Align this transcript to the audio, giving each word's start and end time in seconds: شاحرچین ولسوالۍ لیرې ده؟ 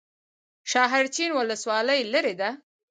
شاحرچین 0.71 1.31
ولسوالۍ 1.35 1.99
لیرې 2.11 2.33
ده؟ 2.41 2.49